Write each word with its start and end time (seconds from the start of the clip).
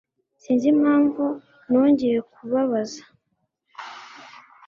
Sinzi 0.41 0.65
impamvu 0.75 1.23
nongeye 1.69 2.19
kubabaza 2.33 3.03